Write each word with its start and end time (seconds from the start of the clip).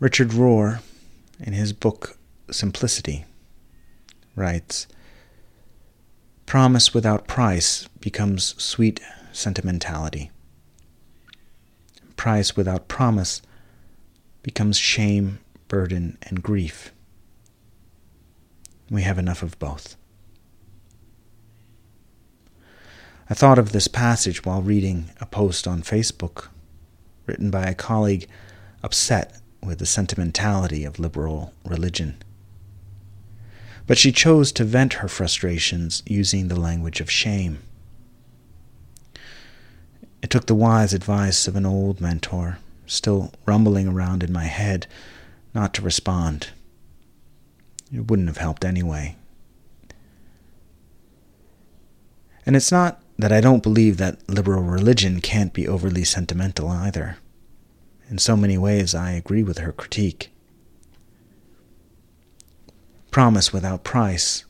Richard 0.00 0.30
Rohr, 0.30 0.80
in 1.38 1.52
his 1.52 1.74
book 1.74 2.16
Simplicity, 2.50 3.26
writes 4.34 4.86
Promise 6.46 6.94
without 6.94 7.28
price 7.28 7.86
becomes 8.00 8.54
sweet 8.56 8.98
sentimentality. 9.30 10.30
Price 12.16 12.56
without 12.56 12.88
promise 12.88 13.42
becomes 14.42 14.78
shame, 14.78 15.38
burden, 15.68 16.16
and 16.22 16.42
grief. 16.42 16.94
We 18.90 19.02
have 19.02 19.18
enough 19.18 19.42
of 19.42 19.58
both. 19.58 19.96
I 23.28 23.34
thought 23.34 23.58
of 23.58 23.72
this 23.72 23.86
passage 23.86 24.46
while 24.46 24.62
reading 24.62 25.10
a 25.20 25.26
post 25.26 25.68
on 25.68 25.82
Facebook 25.82 26.48
written 27.26 27.50
by 27.50 27.64
a 27.64 27.74
colleague 27.74 28.26
upset 28.82 29.36
with 29.62 29.78
the 29.78 29.86
sentimentality 29.86 30.84
of 30.84 30.98
liberal 30.98 31.52
religion. 31.64 32.16
But 33.86 33.98
she 33.98 34.12
chose 34.12 34.52
to 34.52 34.64
vent 34.64 34.94
her 34.94 35.08
frustrations 35.08 36.02
using 36.06 36.48
the 36.48 36.58
language 36.58 37.00
of 37.00 37.10
shame. 37.10 37.58
It 40.22 40.30
took 40.30 40.46
the 40.46 40.54
wise 40.54 40.92
advice 40.92 41.48
of 41.48 41.56
an 41.56 41.66
old 41.66 42.00
mentor, 42.00 42.58
still 42.86 43.32
rumbling 43.46 43.88
around 43.88 44.22
in 44.22 44.32
my 44.32 44.44
head, 44.44 44.86
not 45.54 45.74
to 45.74 45.82
respond. 45.82 46.50
It 47.92 48.10
wouldn't 48.10 48.28
have 48.28 48.36
helped 48.36 48.64
anyway. 48.64 49.16
And 52.46 52.54
it's 52.54 52.72
not 52.72 53.02
that 53.18 53.32
I 53.32 53.40
don't 53.40 53.62
believe 53.62 53.96
that 53.96 54.28
liberal 54.28 54.62
religion 54.62 55.20
can't 55.20 55.52
be 55.52 55.68
overly 55.68 56.04
sentimental 56.04 56.68
either. 56.68 57.18
In 58.10 58.18
so 58.18 58.36
many 58.36 58.58
ways, 58.58 58.92
I 58.92 59.12
agree 59.12 59.44
with 59.44 59.58
her 59.58 59.70
critique. 59.70 60.32
Promise 63.12 63.52
without 63.52 63.84
price, 63.84 64.44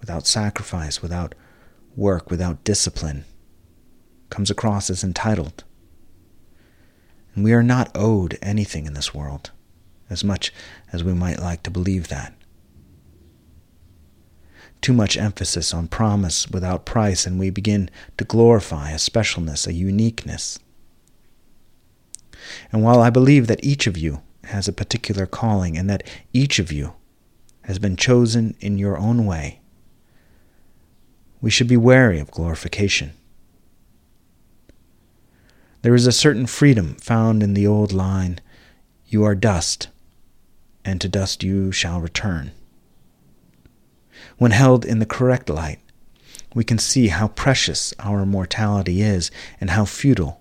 without 0.00 0.26
sacrifice, 0.26 1.02
without 1.02 1.34
work, 1.96 2.30
without 2.30 2.64
discipline, 2.64 3.26
comes 4.30 4.50
across 4.50 4.88
as 4.88 5.04
entitled. 5.04 5.64
And 7.34 7.44
we 7.44 7.52
are 7.52 7.62
not 7.62 7.90
owed 7.94 8.38
anything 8.40 8.86
in 8.86 8.94
this 8.94 9.12
world, 9.12 9.50
as 10.08 10.24
much 10.24 10.50
as 10.90 11.04
we 11.04 11.12
might 11.12 11.40
like 11.40 11.62
to 11.64 11.70
believe 11.70 12.08
that. 12.08 12.32
Too 14.80 14.94
much 14.94 15.18
emphasis 15.18 15.74
on 15.74 15.88
promise 15.88 16.48
without 16.48 16.86
price, 16.86 17.26
and 17.26 17.38
we 17.38 17.50
begin 17.50 17.90
to 18.16 18.24
glorify 18.24 18.92
a 18.92 18.96
specialness, 18.96 19.66
a 19.66 19.74
uniqueness, 19.74 20.58
and 22.72 22.82
while 22.82 23.00
I 23.00 23.10
believe 23.10 23.46
that 23.46 23.64
each 23.64 23.86
of 23.86 23.96
you 23.96 24.22
has 24.44 24.68
a 24.68 24.72
particular 24.72 25.26
calling 25.26 25.76
and 25.76 25.88
that 25.88 26.02
each 26.32 26.58
of 26.58 26.70
you 26.72 26.94
has 27.62 27.78
been 27.78 27.96
chosen 27.96 28.56
in 28.60 28.78
your 28.78 28.98
own 28.98 29.26
way, 29.26 29.60
we 31.40 31.50
should 31.50 31.68
be 31.68 31.76
wary 31.76 32.18
of 32.18 32.30
glorification. 32.30 33.12
There 35.82 35.94
is 35.94 36.06
a 36.06 36.12
certain 36.12 36.46
freedom 36.46 36.94
found 36.94 37.42
in 37.42 37.52
the 37.52 37.66
old 37.66 37.92
line, 37.92 38.40
You 39.06 39.24
are 39.24 39.34
dust, 39.34 39.88
and 40.84 41.00
to 41.00 41.08
dust 41.08 41.42
you 41.42 41.72
shall 41.72 42.00
return. 42.00 42.52
When 44.38 44.52
held 44.52 44.84
in 44.84 44.98
the 44.98 45.06
correct 45.06 45.50
light, 45.50 45.80
we 46.54 46.64
can 46.64 46.78
see 46.78 47.08
how 47.08 47.28
precious 47.28 47.92
our 47.98 48.24
mortality 48.24 49.02
is 49.02 49.30
and 49.60 49.70
how 49.70 49.84
futile 49.84 50.40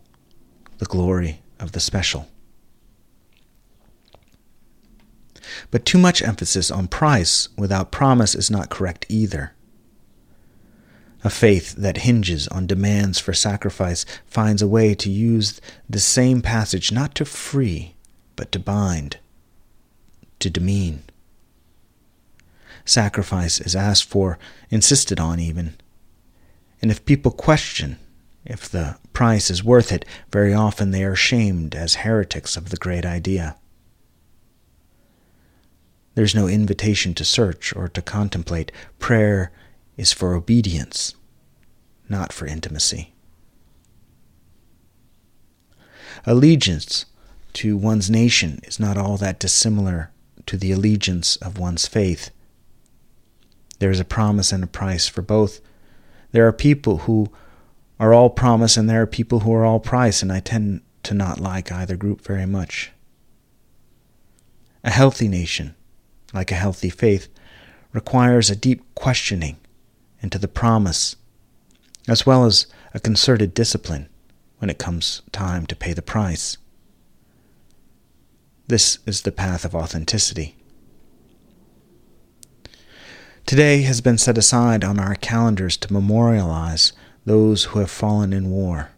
the 0.77 0.85
glory 0.85 1.42
of 1.59 1.71
the 1.71 1.79
special. 1.79 2.27
But 5.71 5.85
too 5.85 5.97
much 5.97 6.21
emphasis 6.21 6.71
on 6.71 6.87
price 6.87 7.49
without 7.57 7.91
promise 7.91 8.35
is 8.35 8.51
not 8.51 8.69
correct 8.69 9.05
either. 9.09 9.53
A 11.23 11.29
faith 11.29 11.75
that 11.75 11.99
hinges 11.99 12.47
on 12.49 12.67
demands 12.67 13.17
for 13.17 13.33
sacrifice 13.33 14.05
finds 14.25 14.61
a 14.61 14.67
way 14.67 14.93
to 14.95 15.09
use 15.09 15.61
the 15.89 15.99
same 15.99 16.41
passage 16.41 16.91
not 16.91 17.15
to 17.15 17.25
free, 17.25 17.95
but 18.35 18.51
to 18.51 18.59
bind, 18.59 19.17
to 20.39 20.49
demean. 20.49 21.03
Sacrifice 22.83 23.61
is 23.61 23.75
asked 23.75 24.03
for, 24.03 24.37
insisted 24.69 25.19
on 25.19 25.39
even. 25.39 25.75
And 26.81 26.91
if 26.91 27.05
people 27.05 27.31
question 27.31 27.97
if 28.45 28.69
the 28.69 28.97
price 29.13 29.49
is 29.49 29.63
worth 29.63 29.91
it, 29.91 30.05
very 30.31 30.53
often 30.53 30.91
they 30.91 31.03
are 31.03 31.15
shamed 31.15 31.75
as 31.75 31.95
heretics 31.95 32.57
of 32.57 32.69
the 32.69 32.77
great 32.77 33.05
idea. 33.05 33.55
There's 36.15 36.35
no 36.35 36.47
invitation 36.47 37.13
to 37.15 37.25
search 37.25 37.75
or 37.75 37.87
to 37.89 38.01
contemplate. 38.01 38.71
Prayer 38.99 39.51
is 39.97 40.11
for 40.11 40.33
obedience, 40.33 41.15
not 42.07 42.31
for 42.31 42.45
intimacy. 42.45 43.13
Allegiance 46.25 47.05
to 47.53 47.75
one's 47.77 48.09
nation 48.09 48.59
is 48.63 48.79
not 48.79 48.97
all 48.97 49.17
that 49.17 49.39
dissimilar 49.39 50.11
to 50.45 50.57
the 50.57 50.71
allegiance 50.71 51.35
of 51.37 51.57
one's 51.57 51.87
faith. 51.87 52.29
There 53.79 53.91
is 53.91 53.99
a 53.99 54.05
promise 54.05 54.51
and 54.51 54.63
a 54.63 54.67
price 54.67 55.07
for 55.07 55.21
both. 55.21 55.59
There 56.31 56.47
are 56.47 56.53
people 56.53 56.99
who 56.99 57.31
are 58.03 58.13
all 58.13 58.29
promise 58.29 58.75
and 58.75 58.89
there 58.89 59.01
are 59.01 59.07
people 59.07 59.39
who 59.39 59.53
are 59.53 59.63
all 59.63 59.79
price, 59.79 60.21
and 60.21 60.29
I 60.29 60.41
tend 60.41 60.81
to 61.03 61.13
not 61.13 61.39
like 61.39 61.71
either 61.71 61.95
group 61.95 62.19
very 62.19 62.45
much. 62.45 62.91
A 64.83 64.89
healthy 64.89 65.29
nation, 65.29 65.73
like 66.33 66.51
a 66.51 66.55
healthy 66.55 66.89
faith, 66.89 67.29
requires 67.93 68.49
a 68.49 68.57
deep 68.57 68.83
questioning 68.93 69.55
into 70.21 70.37
the 70.37 70.49
promise, 70.49 71.15
as 72.05 72.25
well 72.25 72.43
as 72.43 72.67
a 72.93 72.99
concerted 72.99 73.53
discipline 73.53 74.09
when 74.57 74.69
it 74.69 74.77
comes 74.77 75.21
time 75.31 75.65
to 75.67 75.75
pay 75.75 75.93
the 75.93 76.01
price. 76.01 76.57
This 78.67 78.99
is 79.05 79.21
the 79.21 79.31
path 79.31 79.63
of 79.63 79.73
authenticity. 79.73 80.57
Today 83.45 83.83
has 83.83 84.01
been 84.01 84.17
set 84.17 84.37
aside 84.37 84.83
on 84.83 84.99
our 84.99 85.15
calendars 85.15 85.77
to 85.77 85.93
memorialize 85.93 86.91
those 87.25 87.65
who 87.65 87.79
have 87.79 87.91
fallen 87.91 88.33
in 88.33 88.49
war. 88.49 88.91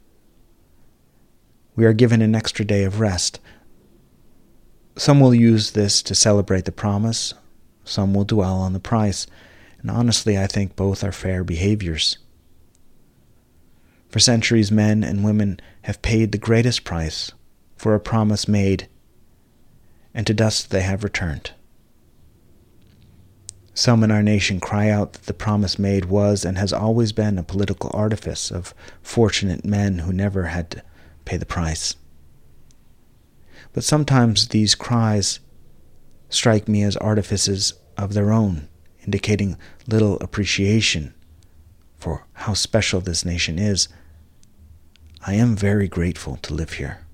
We 1.76 1.86
are 1.86 1.94
given 1.94 2.22
an 2.22 2.36
extra 2.36 2.66
day 2.66 2.84
of 2.84 3.00
rest. 3.00 3.40
Some 4.98 5.20
will 5.20 5.36
use 5.36 5.72
this 5.72 6.02
to 6.04 6.16
celebrate 6.16 6.66
the 6.66 6.72
promise, 6.72 7.34
some 7.84 8.14
will 8.14 8.24
dwell 8.24 8.56
on 8.56 8.74
the 8.74 8.80
price, 8.80 9.28
and 9.82 9.92
honestly, 9.92 10.38
I 10.38 10.48
think 10.48 10.76
both 10.76 11.04
are 11.04 11.12
fair 11.12 11.44
behaviors. 11.44 12.18
For 14.10 14.20
centuries, 14.20 14.72
men 14.72 15.04
and 15.04 15.26
women 15.26 15.60
have 15.82 16.02
paid 16.02 16.32
the 16.32 16.38
greatest 16.38 16.86
price 16.86 17.32
for 17.76 17.94
a 17.94 18.00
promise 18.00 18.48
made, 18.48 18.88
and 20.14 20.26
to 20.26 20.34
dust 20.34 20.72
they 20.72 20.82
have 20.82 21.04
returned. 21.04 21.52
Some 23.78 24.06
in 24.06 24.12
our 24.12 24.24
nation 24.24 24.62
cry 24.62 24.90
out 24.90 25.14
that 25.14 25.26
the 25.26 25.34
promise 25.34 25.78
made 25.78 26.06
was 26.06 26.46
and 26.46 26.58
has 26.58 26.72
always 26.72 27.12
been 27.12 27.38
a 27.38 27.44
political 27.44 27.92
artifice 27.94 28.50
of 28.50 28.74
fortunate 29.02 29.66
men 29.66 30.00
who 30.00 30.14
never 30.14 30.46
had 30.46 30.72
to 30.72 30.84
pay 31.26 31.36
the 31.36 31.46
price. 31.46 31.98
But 33.74 33.84
sometimes 33.84 34.48
these 34.48 34.76
cries 34.76 35.42
strike 36.30 36.70
me 36.70 36.84
as 36.84 36.96
artifices 36.98 37.74
of 37.98 38.14
their 38.14 38.32
own, 38.32 38.70
indicating 39.04 39.58
little 39.88 40.18
appreciation 40.20 41.14
for 41.98 42.26
how 42.32 42.54
special 42.54 43.02
this 43.02 43.26
nation 43.26 43.60
is. 43.60 43.90
I 45.28 45.34
am 45.34 45.54
very 45.54 45.90
grateful 45.90 46.38
to 46.38 46.54
live 46.54 46.74
here. 46.74 47.06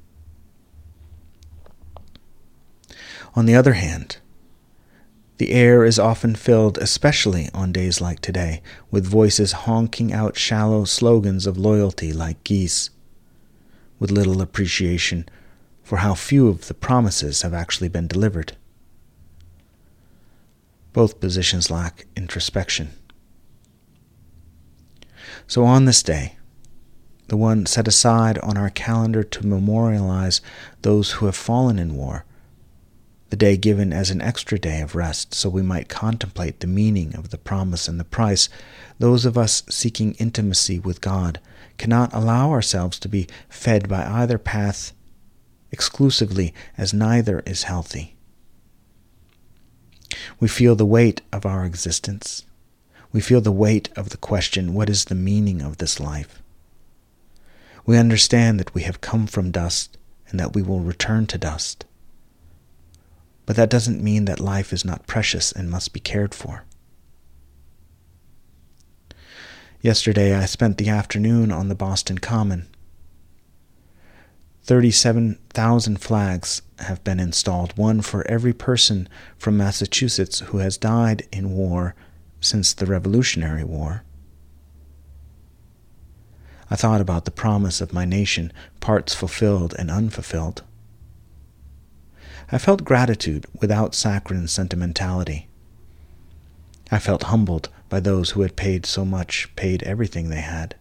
On 3.33 3.47
the 3.47 3.55
other 3.55 3.73
hand, 3.73 4.17
the 5.41 5.53
air 5.53 5.83
is 5.83 5.97
often 5.97 6.35
filled, 6.35 6.77
especially 6.77 7.49
on 7.51 7.71
days 7.71 7.99
like 7.99 8.19
today, 8.19 8.61
with 8.91 9.07
voices 9.07 9.63
honking 9.65 10.13
out 10.13 10.37
shallow 10.37 10.85
slogans 10.85 11.47
of 11.47 11.57
loyalty 11.57 12.13
like 12.13 12.43
geese, 12.43 12.91
with 13.97 14.11
little 14.11 14.39
appreciation 14.39 15.27
for 15.81 15.97
how 15.97 16.13
few 16.13 16.47
of 16.47 16.67
the 16.67 16.75
promises 16.75 17.41
have 17.41 17.55
actually 17.55 17.87
been 17.87 18.07
delivered. 18.07 18.55
Both 20.93 21.19
positions 21.19 21.71
lack 21.71 22.05
introspection. 22.15 22.91
So 25.47 25.63
on 25.63 25.85
this 25.85 26.03
day, 26.03 26.35
the 27.29 27.37
one 27.37 27.65
set 27.65 27.87
aside 27.87 28.37
on 28.43 28.57
our 28.57 28.69
calendar 28.69 29.23
to 29.23 29.47
memorialize 29.47 30.39
those 30.83 31.13
who 31.13 31.25
have 31.25 31.35
fallen 31.35 31.79
in 31.79 31.95
war, 31.95 32.25
the 33.31 33.37
day 33.37 33.55
given 33.55 33.93
as 33.93 34.11
an 34.11 34.21
extra 34.21 34.59
day 34.59 34.81
of 34.81 34.93
rest 34.93 35.33
so 35.33 35.49
we 35.49 35.61
might 35.61 35.87
contemplate 35.87 36.59
the 36.59 36.67
meaning 36.67 37.15
of 37.15 37.29
the 37.29 37.37
promise 37.37 37.87
and 37.87 37.97
the 37.97 38.03
price, 38.03 38.49
those 38.99 39.25
of 39.25 39.37
us 39.37 39.63
seeking 39.69 40.13
intimacy 40.15 40.77
with 40.77 40.99
God 40.99 41.39
cannot 41.77 42.13
allow 42.13 42.51
ourselves 42.51 42.99
to 42.99 43.07
be 43.07 43.27
fed 43.47 43.87
by 43.87 44.05
either 44.05 44.37
path 44.37 44.91
exclusively, 45.71 46.53
as 46.77 46.93
neither 46.93 47.39
is 47.45 47.63
healthy. 47.63 48.17
We 50.41 50.49
feel 50.49 50.75
the 50.75 50.85
weight 50.85 51.21
of 51.31 51.45
our 51.45 51.65
existence. 51.65 52.43
We 53.13 53.21
feel 53.21 53.39
the 53.39 53.51
weight 53.53 53.89
of 53.95 54.09
the 54.09 54.17
question, 54.17 54.73
what 54.73 54.89
is 54.89 55.05
the 55.05 55.15
meaning 55.15 55.61
of 55.61 55.77
this 55.77 56.01
life? 56.01 56.43
We 57.85 57.97
understand 57.97 58.59
that 58.59 58.73
we 58.73 58.81
have 58.81 58.99
come 58.99 59.25
from 59.25 59.51
dust 59.51 59.97
and 60.27 60.37
that 60.37 60.53
we 60.53 60.61
will 60.61 60.81
return 60.81 61.27
to 61.27 61.37
dust. 61.37 61.85
But 63.51 63.57
that 63.57 63.69
doesn't 63.69 64.01
mean 64.01 64.23
that 64.23 64.39
life 64.39 64.71
is 64.71 64.85
not 64.85 65.07
precious 65.07 65.51
and 65.51 65.69
must 65.69 65.91
be 65.91 65.99
cared 65.99 66.33
for. 66.33 66.63
Yesterday 69.81 70.33
I 70.33 70.45
spent 70.45 70.77
the 70.77 70.87
afternoon 70.87 71.51
on 71.51 71.67
the 71.67 71.75
Boston 71.75 72.19
Common. 72.19 72.69
37,000 74.63 75.99
flags 75.99 76.61
have 76.79 77.03
been 77.03 77.19
installed, 77.19 77.77
one 77.77 77.99
for 77.99 78.25
every 78.25 78.53
person 78.53 79.09
from 79.37 79.57
Massachusetts 79.57 80.39
who 80.39 80.59
has 80.59 80.77
died 80.77 81.27
in 81.33 81.51
war 81.51 81.93
since 82.39 82.71
the 82.71 82.85
Revolutionary 82.85 83.65
War. 83.65 84.05
I 86.69 86.77
thought 86.77 87.01
about 87.01 87.25
the 87.25 87.31
promise 87.31 87.81
of 87.81 87.91
my 87.91 88.05
nation, 88.05 88.53
parts 88.79 89.13
fulfilled 89.13 89.75
and 89.77 89.91
unfulfilled. 89.91 90.63
I 92.53 92.57
felt 92.57 92.83
gratitude 92.83 93.45
without 93.59 93.95
saccharine 93.95 94.49
sentimentality. 94.49 95.47
I 96.91 96.99
felt 96.99 97.23
humbled 97.23 97.69
by 97.87 98.01
those 98.01 98.31
who 98.31 98.41
had 98.41 98.57
paid 98.57 98.85
so 98.85 99.05
much, 99.05 99.55
paid 99.55 99.83
everything 99.83 100.29
they 100.29 100.41
had. 100.41 100.75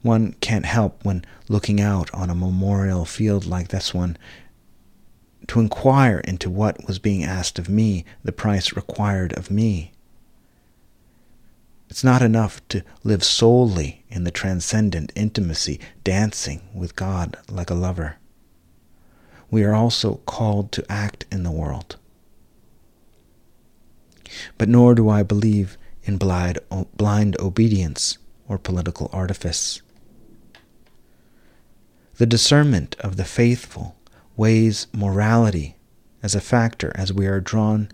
One 0.00 0.32
can't 0.40 0.64
help, 0.64 1.04
when 1.04 1.24
looking 1.48 1.80
out 1.80 2.12
on 2.14 2.30
a 2.30 2.34
memorial 2.34 3.04
field 3.04 3.44
like 3.44 3.68
this 3.68 3.92
one, 3.92 4.16
to 5.48 5.60
inquire 5.60 6.20
into 6.20 6.48
what 6.48 6.86
was 6.86 6.98
being 6.98 7.22
asked 7.22 7.58
of 7.58 7.68
me, 7.68 8.06
the 8.24 8.32
price 8.32 8.74
required 8.74 9.34
of 9.34 9.50
me. 9.50 9.92
It's 11.90 12.02
not 12.02 12.22
enough 12.22 12.66
to 12.68 12.82
live 13.04 13.22
solely 13.22 14.04
in 14.08 14.24
the 14.24 14.30
transcendent 14.30 15.12
intimacy, 15.14 15.78
dancing 16.04 16.62
with 16.72 16.96
God 16.96 17.36
like 17.50 17.68
a 17.68 17.74
lover. 17.74 18.16
We 19.52 19.62
are 19.62 19.74
also 19.74 20.16
called 20.26 20.72
to 20.72 20.84
act 20.90 21.24
in 21.30 21.44
the 21.44 21.52
world. 21.52 21.96
But 24.58 24.68
nor 24.68 24.96
do 24.96 25.08
I 25.08 25.22
believe 25.22 25.78
in 26.02 26.16
blind, 26.16 26.58
blind 26.96 27.38
obedience 27.38 28.18
or 28.48 28.58
political 28.58 29.08
artifice. 29.12 29.80
The 32.16 32.26
discernment 32.26 32.96
of 32.98 33.16
the 33.16 33.24
faithful 33.24 33.94
weighs 34.36 34.88
morality 34.92 35.76
as 36.24 36.34
a 36.34 36.40
factor 36.40 36.90
as 36.96 37.12
we 37.12 37.28
are 37.28 37.40
drawn 37.40 37.88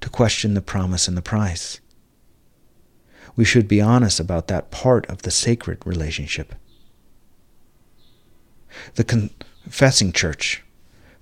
to 0.00 0.08
question 0.08 0.54
the 0.54 0.62
promise 0.62 1.08
and 1.08 1.16
the 1.16 1.22
price 1.22 1.80
we 3.36 3.44
should 3.44 3.68
be 3.68 3.80
honest 3.80 4.20
about 4.20 4.48
that 4.48 4.70
part 4.70 5.06
of 5.06 5.22
the 5.22 5.30
sacred 5.30 5.78
relationship. 5.86 6.54
The 8.94 9.04
confessing 9.04 10.12
church 10.12 10.62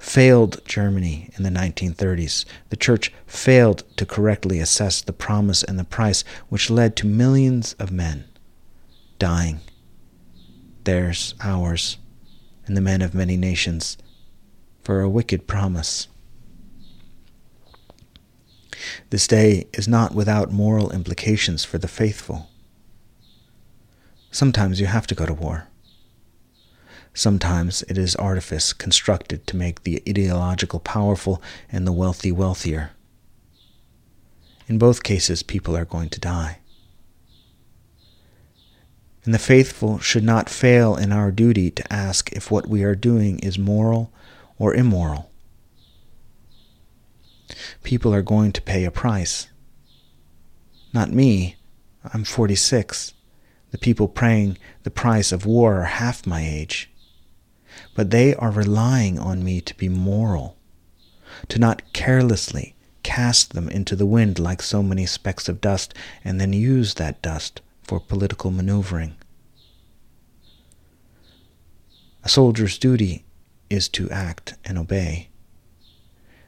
failed 0.01 0.65
Germany 0.65 1.29
in 1.37 1.45
the 1.45 1.51
1930s. 1.51 2.47
The 2.71 2.77
church 2.77 3.13
failed 3.27 3.85
to 3.99 4.07
correctly 4.07 4.59
assess 4.59 5.03
the 5.03 5.13
promise 5.13 5.63
and 5.63 5.79
the 5.79 5.85
price, 5.85 6.25
which 6.49 6.71
led 6.71 6.97
to 6.97 7.07
millions 7.07 7.75
of 7.75 7.93
men 7.93 8.25
dying. 9.19 9.61
Theirs, 10.85 11.35
ours, 11.43 11.99
and 12.67 12.77
the 12.77 12.81
men 12.81 13.03
of 13.03 13.15
many 13.15 13.37
nations, 13.37 13.99
for 14.83 15.03
a 15.03 15.09
wicked 15.09 15.47
promise. 15.47 16.09
This 19.11 19.27
day 19.27 19.69
is 19.75 19.87
not 19.87 20.15
without 20.15 20.51
moral 20.51 20.91
implications 20.91 21.65
for 21.65 21.77
the 21.77 21.87
faithful. 21.87 22.49
Sometimes 24.31 24.81
you 24.81 24.87
have 24.87 25.07
to 25.09 25.15
go 25.15 25.27
to 25.27 25.35
war. 25.35 25.70
Sometimes 27.13 27.83
it 27.83 27.99
is 27.99 28.17
artifice 28.17 28.73
constructed 28.73 29.47
to 29.47 29.57
make 29.57 29.83
the 29.83 30.03
ideological 30.09 30.81
powerful 30.81 31.43
and 31.71 31.87
the 31.87 31.93
wealthy 31.93 32.33
wealthier. 32.33 32.93
In 34.69 34.79
both 34.79 35.03
cases, 35.03 35.43
people 35.43 35.77
are 35.77 35.85
going 35.85 36.09
to 36.11 36.21
die. 36.21 36.59
And 39.25 39.35
the 39.35 39.39
faithful 39.39 39.99
should 39.99 40.25
not 40.25 40.49
fail 40.49 40.97
in 40.97 41.13
our 41.13 41.31
duty 41.31 41.71
to 41.73 41.93
ask 41.93 42.33
if 42.33 42.51
what 42.51 42.69
we 42.69 42.83
are 42.85 42.95
doing 42.95 43.39
is 43.41 43.59
moral 43.59 44.13
or 44.59 44.75
immoral 44.75 45.31
people 47.83 48.15
are 48.15 48.23
going 48.23 48.53
to 48.53 48.63
pay 48.63 48.85
a 48.85 48.91
price. 48.91 49.49
Not 50.93 51.11
me. 51.11 51.57
I'm 52.13 52.25
46. 52.25 53.15
The 53.71 53.79
people 53.79 54.09
paying 54.09 54.59
the 54.83 54.91
price 54.91 55.33
of 55.33 55.47
war 55.47 55.81
are 55.81 55.85
half 55.85 56.27
my 56.27 56.47
age. 56.47 56.91
But 58.01 58.13
they 58.13 58.35
are 58.35 58.51
relying 58.51 59.19
on 59.19 59.45
me 59.45 59.61
to 59.61 59.75
be 59.75 59.91
moral, 59.91 60.57
to 61.49 61.59
not 61.59 61.93
carelessly 61.93 62.75
cast 63.03 63.53
them 63.53 63.69
into 63.69 63.95
the 63.95 64.07
wind 64.07 64.39
like 64.39 64.63
so 64.63 64.83
many 64.83 65.05
specks 65.05 65.51
of 65.51 65.61
dust 65.61 65.93
and 66.25 66.41
then 66.41 66.55
use 66.55 66.95
that 66.95 67.21
dust 67.21 67.61
for 67.83 68.01
political 68.01 68.51
maneuvering. 68.51 69.17
A 72.25 72.31
soldier's 72.31 72.79
duty 72.79 73.27
is 73.69 73.87
to 73.91 74.09
act 74.09 74.55
and 74.65 74.79
obey. 74.79 75.29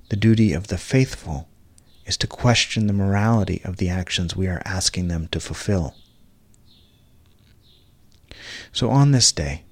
The 0.08 0.16
duty 0.16 0.55
of 0.55 0.69
the 0.69 0.78
faithful 0.78 1.48
is 2.06 2.16
to 2.16 2.26
question 2.26 2.87
the 2.87 2.94
morality 2.94 3.60
of 3.62 3.76
the 3.76 3.90
actions 3.90 4.34
we 4.34 4.48
are 4.48 4.62
asking 4.64 5.08
them 5.08 5.28
to 5.32 5.38
fulfill. 5.38 5.96
So 8.72 8.88
on 8.88 9.10
this 9.10 9.32
day, 9.32 9.64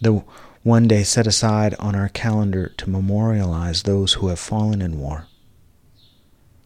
the 0.00 0.22
one 0.62 0.88
day 0.88 1.02
set 1.02 1.26
aside 1.26 1.74
on 1.78 1.94
our 1.94 2.08
calendar 2.08 2.72
to 2.76 2.90
memorialize 2.90 3.82
those 3.82 4.14
who 4.14 4.28
have 4.28 4.38
fallen 4.38 4.80
in 4.80 4.98
war, 4.98 5.26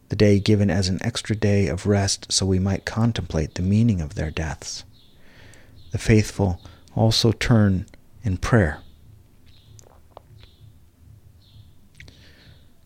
the 0.08 0.16
day 0.16 0.38
given 0.38 0.70
as 0.70 0.88
an 0.88 0.98
extra 1.02 1.34
day 1.34 1.66
of 1.66 1.86
rest 1.86 2.30
so 2.32 2.46
we 2.46 2.58
might 2.58 2.84
contemplate 2.84 3.54
the 3.54 3.62
meaning 3.62 4.00
of 4.00 4.14
their 4.14 4.30
deaths, 4.30 4.84
the 5.90 5.98
faithful 5.98 6.60
also 6.94 7.32
turn 7.32 7.86
in 8.22 8.36
prayer 8.36 8.80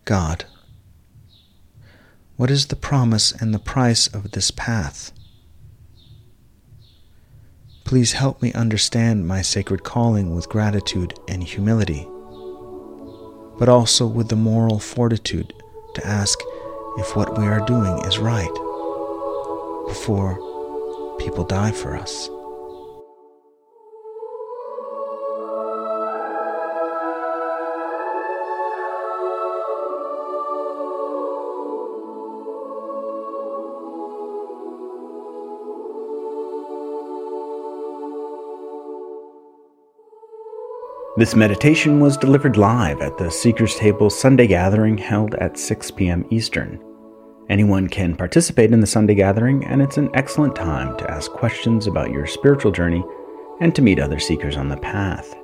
God. 0.05 0.47
What 2.37 2.51
is 2.51 2.67
the 2.67 2.77
promise 2.77 3.33
and 3.33 3.55
the 3.55 3.59
price 3.59 4.09
of 4.09 4.33
this 4.33 4.51
path? 4.51 5.13
Please 7.93 8.15
help 8.15 8.41
me 8.41 8.55
understand 8.55 9.29
my 9.29 9.43
sacred 9.43 9.85
calling 9.85 10.35
with 10.35 10.49
gratitude 10.49 11.13
and 11.29 11.45
humility, 11.45 12.09
but 13.59 13.69
also 13.69 14.07
with 14.07 14.31
the 14.31 14.35
moral 14.35 14.79
fortitude 14.79 15.53
to 15.95 16.07
ask 16.07 16.39
if 16.97 17.15
what 17.15 17.37
we 17.39 17.45
are 17.45 17.61
doing 17.67 17.99
is 18.07 18.19
right 18.19 18.55
before 19.89 20.39
people 21.19 21.45
die 21.45 21.71
for 21.71 21.95
us. 21.95 22.31
This 41.15 41.37
meditation 41.37 42.01
was 42.01 42.17
delivered 42.17 42.57
live 42.57 43.03
at 43.03 43.19
the 43.19 43.31
Seeker's 43.31 43.75
Table 43.75 44.09
Sunday 44.09 44.47
gathering 44.47 44.97
held 44.97 45.35
at 45.35 45.59
6 45.59 45.91
p.m. 45.91 46.25
Eastern. 46.31 46.83
Anyone 47.51 47.89
can 47.89 48.17
participate 48.17 48.73
in 48.73 48.81
the 48.81 48.87
Sunday 48.87 49.15
gathering, 49.15 49.63
and 49.67 49.83
it's 49.83 49.99
an 49.99 50.09
excellent 50.15 50.57
time 50.57 50.97
to 50.97 51.11
ask 51.11 51.31
questions 51.31 51.87
about 51.87 52.13
your 52.13 52.27
spiritual 52.27 52.73
journey 52.73 53.05
and 53.61 53.75
to 53.75 53.83
meet 53.83 53.99
other 53.99 54.19
seekers 54.19 54.57
on 54.57 54.71
the 54.71 54.79
path. 54.79 55.37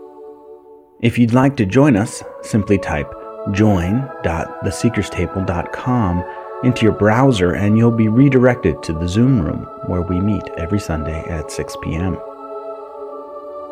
If 1.03 1.19
you'd 1.19 1.35
like 1.35 1.55
to 1.59 1.67
join 1.67 1.99
us, 1.99 2.23
simply 2.41 2.79
type 2.79 3.13
join.theseekerstable.com 3.53 6.25
into 6.65 6.87
your 6.87 6.95
browser 6.95 7.53
and 7.53 7.77
you'll 7.77 7.91
be 7.91 8.09
redirected 8.09 8.83
to 8.85 8.95
the 8.95 9.07
Zoom 9.07 9.43
room 9.43 9.67
where 9.85 10.01
we 10.01 10.19
meet 10.19 10.45
every 10.57 10.81
Sunday 10.81 11.23
at 11.29 11.53
6 11.53 11.77
p.m. 11.83 12.17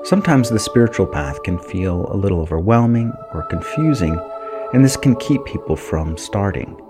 Sometimes 0.07 0.49
the 0.49 0.61
spiritual 0.61 1.05
path 1.05 1.43
can 1.43 1.59
feel 1.59 2.07
a 2.13 2.15
little 2.17 2.39
overwhelming 2.41 3.13
or 3.35 3.43
confusing, 3.43 4.17
and 4.73 4.85
this 4.85 4.97
can 4.97 5.17
keep 5.17 5.45
people 5.45 5.75
from 5.75 6.17
starting. 6.17 6.81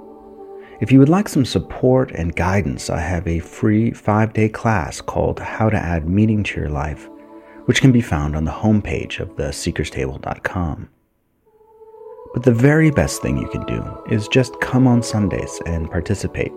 If 0.83 0.93
you 0.93 0.99
would 0.99 1.09
like 1.09 1.27
some 1.27 1.47
support 1.47 2.11
and 2.11 2.37
guidance, 2.37 2.91
I 2.91 3.01
have 3.01 3.27
a 3.27 3.39
free 3.39 3.93
five 3.93 4.35
day 4.35 4.51
class 4.51 5.01
called 5.01 5.41
How 5.41 5.71
to 5.71 5.79
Add 5.79 6.07
Meaning 6.07 6.43
to 6.43 6.61
Your 6.61 6.69
Life, 6.69 7.09
which 7.65 7.81
can 7.81 7.91
be 7.91 8.03
found 8.03 8.37
on 8.37 8.45
the 8.45 8.51
homepage 8.51 9.19
of 9.19 9.31
theseekerstable.com. 9.37 10.91
But 12.35 12.43
the 12.43 12.53
very 12.53 12.91
best 12.91 13.23
thing 13.23 13.39
you 13.39 13.49
can 13.49 13.65
do 13.65 13.83
is 14.11 14.29
just 14.29 14.61
come 14.61 14.87
on 14.87 15.03
Sundays 15.03 15.59
and 15.65 15.91
participate. 15.91 16.53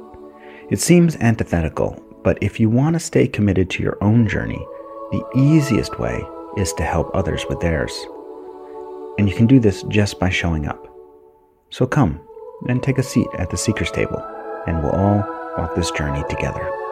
It 0.70 0.82
seems 0.82 1.16
antithetical, 1.22 2.04
but 2.22 2.38
if 2.42 2.60
you 2.60 2.70
want 2.70 2.96
to 2.96 3.00
stay 3.00 3.30
committed 3.30 3.70
to 3.70 3.84
your 3.84 3.98
own 4.04 4.28
journey, 4.28 4.68
the 5.14 5.24
easiest 5.38 5.98
way 6.00 6.22
is 6.58 6.74
to 6.74 6.84
help 6.84 7.10
others 7.14 7.46
with 7.50 7.60
theirs. 7.60 7.92
And 9.18 9.30
you 9.30 9.36
can 9.36 9.48
do 9.48 9.60
this 9.60 9.84
just 9.84 10.20
by 10.20 10.30
showing 10.30 10.68
up. 10.68 10.88
So 11.70 11.86
come 11.86 12.20
and 12.68 12.82
take 12.82 12.98
a 12.98 13.04
seat 13.04 13.28
at 13.38 13.50
the 13.50 13.58
Seeker's 13.58 13.92
table, 13.92 14.24
and 14.68 14.82
we'll 14.82 14.92
all 14.92 15.24
walk 15.58 15.76
this 15.76 15.92
journey 15.92 16.24
together. 16.30 16.89